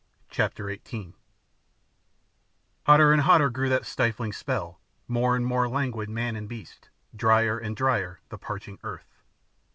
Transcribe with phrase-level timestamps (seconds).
[0.31, 1.13] CHAPTER XVIII
[2.87, 7.59] Hotter and hotter grew that stifling spell, more and more languid man and beast, drier
[7.59, 9.21] and drier the parching earth.